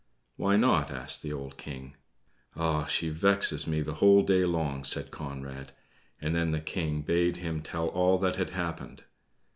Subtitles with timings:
[0.35, 1.95] "Why not?" asked the old King.
[2.55, 2.87] "Oh!
[2.87, 5.73] she vexes me the whole day long," said Conrad;
[6.19, 9.03] and then the King bade him tell all that had happened.